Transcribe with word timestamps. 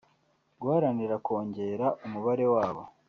guharanira 0.61 1.15
kongera 1.25 1.85
umubare 2.05 2.45
wabo 2.53 2.83